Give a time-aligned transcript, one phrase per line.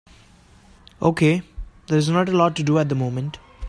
[0.99, 1.43] Okay,
[1.85, 3.37] there is not a lot to do at the moment.